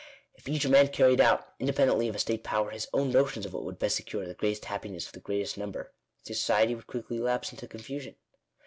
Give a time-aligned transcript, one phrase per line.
[0.33, 3.65] If each man carried out, independently of a state power, his own notions of what
[3.65, 5.93] would best secure" the greatest happiness of the greatest number,"
[6.23, 8.15] society would quickly lapse into con fusion.